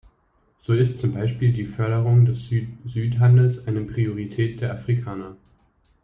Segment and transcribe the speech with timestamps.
[0.63, 5.35] So ist zum Beispiel die Förderung des Süd-Süd-Handels eine Priorität der Afrikaner.